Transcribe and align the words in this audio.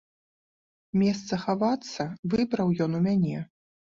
Месца 1.01 1.33
хавацца 1.43 2.07
выбраў 2.35 2.67
ён 2.87 2.91
у 3.01 3.05
мяне. 3.07 3.45